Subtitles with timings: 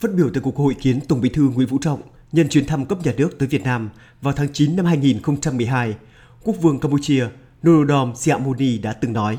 [0.00, 2.02] Phát biểu tại cuộc hội kiến Tổng Bí thư Nguyễn Phú Trọng
[2.32, 3.90] nhân chuyến thăm cấp nhà nước tới Việt Nam
[4.22, 5.96] vào tháng 9 năm 2012,
[6.44, 7.26] Quốc vương Campuchia
[7.66, 9.38] Norodom Sihamoni đã từng nói: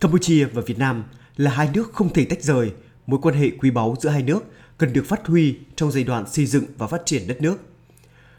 [0.00, 1.04] Campuchia và Việt Nam
[1.36, 2.72] là hai nước không thể tách rời,
[3.06, 4.44] mối quan hệ quý báu giữa hai nước
[4.78, 7.56] cần được phát huy trong giai đoạn xây dựng và phát triển đất nước.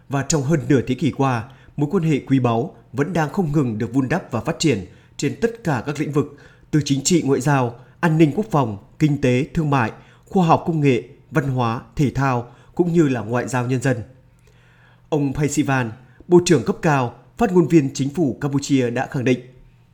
[0.10, 1.44] Và trong hơn nửa thế kỷ qua,
[1.78, 4.86] mối quan hệ quý báu vẫn đang không ngừng được vun đắp và phát triển
[5.18, 6.38] trên tất cả các lĩnh vực,
[6.72, 9.92] từ chính trị ngoại giao, an ninh quốc phòng, kinh tế, thương mại,
[10.26, 13.98] khoa học công nghệ, văn hóa, thể thao cũng như là ngoại giao nhân dân.
[15.10, 15.92] Ông Paisivan,
[16.28, 19.40] Bộ trưởng cấp cao, phát ngôn viên chính phủ Campuchia đã khẳng định.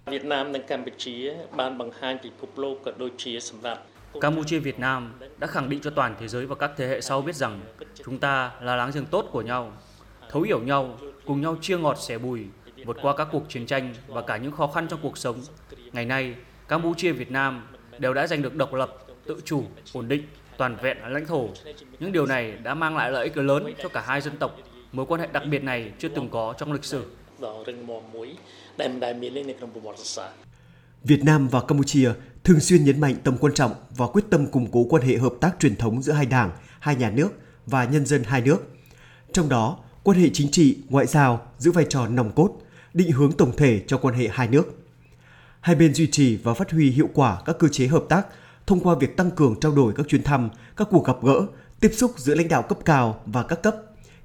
[0.06, 3.80] Việt Nam và Campuchia ban bằng hai chỉ phục lô cả đôi chia sầm vặt.
[4.22, 7.22] Campuchia Việt Nam đã khẳng định cho toàn thế giới và các thế hệ sau
[7.22, 7.62] biết rằng
[8.06, 9.72] chúng ta là láng giềng tốt của nhau,
[10.32, 12.46] thấu hiểu nhau, cùng nhau chia ngọt sẻ bùi,
[12.86, 15.42] vượt qua các cuộc chiến tranh và cả những khó khăn trong cuộc sống.
[15.94, 16.36] Ngày nay,
[16.68, 17.68] Campuchia Việt Nam
[18.00, 19.64] đều đã giành được độc lập, tự chủ,
[19.94, 20.24] ổn định
[20.58, 21.50] toàn vẹn lãnh thổ.
[22.00, 24.58] Những điều này đã mang lại lợi ích lớn cho cả hai dân tộc,
[24.92, 27.06] mối quan hệ đặc biệt này chưa từng có trong lịch sử.
[31.04, 32.12] Việt Nam và Campuchia
[32.44, 35.34] thường xuyên nhấn mạnh tầm quan trọng và quyết tâm củng cố quan hệ hợp
[35.42, 37.30] tác truyền thống giữa hai đảng, hai nhà nước
[37.66, 38.58] và nhân dân hai nước.
[39.34, 42.58] Trong đó, quan hệ chính trị, ngoại giao giữ vai trò nòng cốt,
[42.94, 44.64] định hướng tổng thể cho quan hệ hai nước.
[45.62, 48.28] Hai bên duy trì và phát huy hiệu quả các cơ chế hợp tác
[48.68, 51.48] thông qua việc tăng cường trao đổi các chuyến thăm, các cuộc gặp gỡ,
[51.80, 53.76] tiếp xúc giữa lãnh đạo cấp cao và các cấp,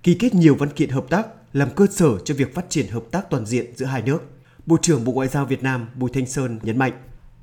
[0.03, 3.05] ký kết nhiều văn kiện hợp tác làm cơ sở cho việc phát triển hợp
[3.11, 4.23] tác toàn diện giữa hai nước.
[4.67, 6.93] Bộ trưởng Bộ Ngoại giao Việt Nam Bùi Thanh Sơn nhấn mạnh,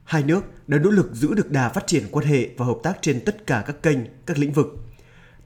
[0.03, 2.97] hai nước đã nỗ lực giữ được đà phát triển quan hệ và hợp tác
[3.01, 4.67] trên tất cả các kênh, các lĩnh vực.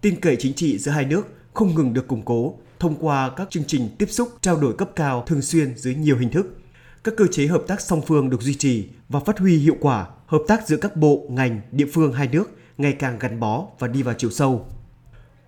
[0.02, 3.49] Tin cậy chính trị giữa hai nước không ngừng được củng cố thông qua các
[3.49, 6.58] chương trình tiếp xúc, trao đổi cấp cao thường xuyên dưới nhiều hình thức.
[7.03, 10.08] Các cơ chế hợp tác song phương được duy trì và phát huy hiệu quả,
[10.31, 13.87] hợp tác giữa các bộ, ngành, địa phương hai nước ngày càng gắn bó và
[13.87, 14.67] đi vào chiều sâu.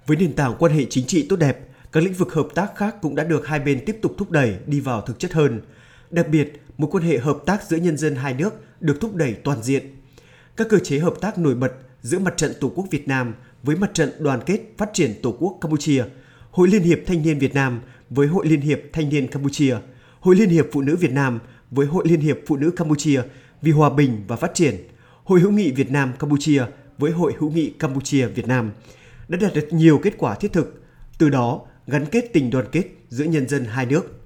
[0.07, 2.95] Với nền tảng quan hệ chính trị tốt đẹp, các lĩnh vực hợp tác khác
[3.01, 5.61] cũng đã được hai bên tiếp tục thúc đẩy đi vào thực chất hơn.
[6.09, 9.33] Đặc biệt, mối quan hệ hợp tác giữa nhân dân hai nước được thúc đẩy
[9.33, 9.95] toàn diện.
[10.55, 13.33] Các cơ chế hợp tác nổi bật giữa Mặt trận Tổ quốc Việt Nam
[13.63, 16.03] với Mặt trận Đoàn kết Phát triển Tổ quốc Campuchia,
[16.51, 19.77] Hội Liên hiệp Thanh niên Việt Nam với Hội Liên hiệp Thanh niên Campuchia,
[20.19, 21.39] Hội Liên hiệp Phụ nữ Việt Nam
[21.72, 23.22] với Hội Liên hiệp Phụ nữ Campuchia
[23.63, 24.75] vì hòa bình và phát triển,
[25.24, 26.63] Hội hữu nghị Việt Nam Campuchia
[26.97, 28.72] với Hội hữu nghị Campuchia Việt Nam
[29.28, 30.84] đã đạt được nhiều kết quả thiết thực,
[31.18, 34.22] từ đó gắn kết tình đoàn kết giữa nhân dân hai nước.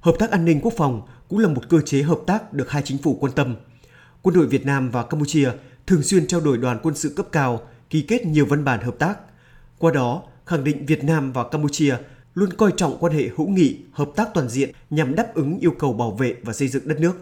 [0.00, 2.82] Hợp tác an ninh quốc phòng cũng là một cơ chế hợp tác được hai
[2.82, 3.56] chính phủ quan tâm.
[4.22, 5.50] Quân đội Việt Nam và Campuchia
[5.86, 8.94] thường xuyên trao đổi đoàn quân sự cấp cao, ký kết nhiều văn bản hợp
[8.98, 9.18] tác.
[9.78, 11.96] Qua đó, khẳng định Việt Nam và Campuchia
[12.34, 15.74] luôn coi trọng quan hệ hữu nghị, hợp tác toàn diện nhằm đáp ứng yêu
[15.78, 17.16] cầu bảo vệ và xây dựng đất nước.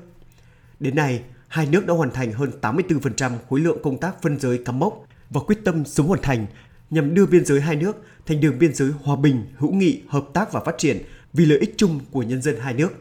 [0.81, 4.59] Đến nay, hai nước đã hoàn thành hơn 84% khối lượng công tác phân giới
[4.65, 6.47] cắm mốc và quyết tâm sớm hoàn thành
[6.91, 7.97] nhằm đưa biên giới hai nước
[8.27, 11.03] thành đường biên giới hòa bình, hữu nghị, hợp tác và phát triển
[11.33, 12.93] vì lợi ích chung của nhân dân hai nước.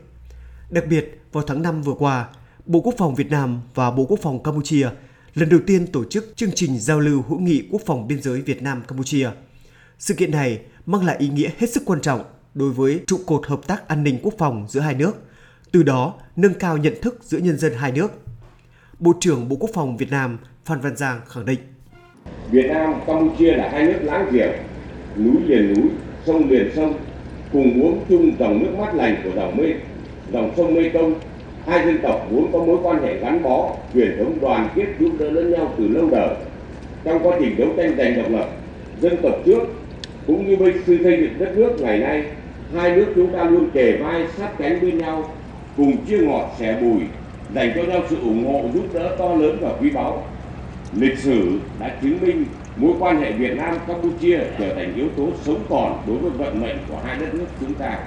[0.69, 2.27] Đặc biệt, vào tháng 5 vừa qua,
[2.65, 4.89] Bộ Quốc phòng Việt Nam và Bộ Quốc phòng Campuchia
[5.33, 8.41] lần đầu tiên tổ chức chương trình giao lưu hữu nghị quốc phòng biên giới
[8.41, 9.29] Việt Nam Campuchia.
[9.99, 12.23] Sự kiện này mang lại ý nghĩa hết sức quan trọng
[12.53, 15.15] đối với trụ cột hợp tác an ninh quốc phòng giữa hai nước,
[15.71, 18.11] từ đó nâng cao nhận thức giữa nhân dân hai nước.
[18.99, 21.59] Bộ trưởng Bộ Quốc phòng Việt Nam Phan Văn Giang khẳng định
[22.51, 24.51] Việt Nam, Campuchia là hai nước láng giềng,
[25.17, 25.89] núi liền núi,
[26.25, 26.93] sông liền sông,
[27.53, 29.73] cùng uống chung dòng nước mát lành của dòng mê,
[30.33, 31.15] dòng sông Mê Công.
[31.67, 35.11] Hai dân tộc vốn có mối quan hệ gắn bó, truyền thống đoàn kết giúp
[35.19, 36.35] đỡ lẫn nhau từ lâu đời.
[37.03, 38.49] Trong quá trình đấu tranh giành độc lập,
[39.01, 39.59] dân tộc trước
[40.27, 42.23] cũng như bây sự xây dựng đất nước ngày nay,
[42.75, 45.31] hai nước chúng ta luôn kề vai sát cánh bên nhau,
[45.77, 47.01] cùng chia ngọt sẻ bùi,
[47.53, 50.23] dành cho nhau sự ủng hộ giúp đỡ to lớn và quý báu
[50.93, 52.45] lịch sử đã chứng minh
[52.75, 56.61] mối quan hệ Việt Nam Campuchia trở thành yếu tố sống còn đối với vận
[56.61, 57.99] mệnh của hai đất nước chúng ta.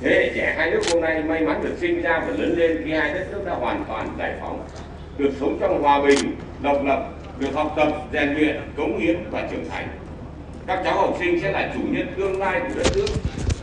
[0.00, 2.82] Thế hệ trẻ hai nước hôm nay may mắn được sinh ra và lớn lên
[2.84, 4.60] khi hai đất nước đã hoàn toàn giải phóng,
[5.18, 7.08] được sống trong hòa bình, độc lập,
[7.38, 9.88] được học tập, rèn luyện, cống hiến và trưởng thành.
[10.66, 13.06] Các cháu học sinh sẽ là chủ nhân tương lai của đất nước.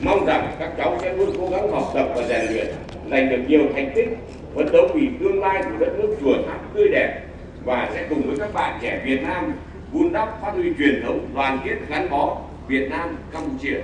[0.02, 2.68] Mong rằng các cháu sẽ luôn cố gắng học tập và rèn luyện,
[3.12, 4.18] giành được nhiều thành tích,
[4.56, 7.25] phấn đấu vì tương lai của đất nước chùa tháp tươi đẹp
[7.66, 9.54] và sẽ cùng với các bạn trẻ Việt Nam
[9.92, 13.78] vun đắp phát huy truyền thống đoàn kết gắn bó Việt Nam Campuchia.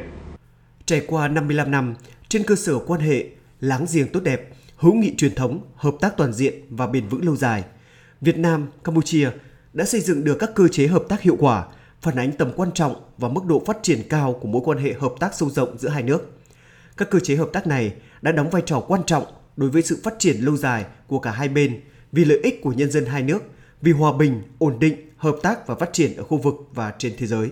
[0.86, 1.96] Trải qua 55 năm,
[2.30, 3.26] trên cơ sở quan hệ
[3.60, 4.42] láng giềng tốt đẹp,
[4.78, 7.64] hữu nghị truyền thống, hợp tác toàn diện và bền vững lâu dài,
[8.22, 9.30] Việt Nam, Campuchia
[9.74, 11.66] đã xây dựng được các cơ chế hợp tác hiệu quả,
[12.02, 14.94] phản ánh tầm quan trọng và mức độ phát triển cao của mối quan hệ
[14.94, 16.40] hợp tác sâu rộng giữa hai nước.
[16.98, 19.24] Các cơ chế hợp tác này đã đóng vai trò quan trọng
[19.58, 21.82] đối với sự phát triển lâu dài của cả hai bên
[22.12, 23.44] vì lợi ích của nhân dân hai nước
[23.82, 27.14] vì hòa bình, ổn định, hợp tác và phát triển ở khu vực và trên
[27.18, 27.50] thế giới.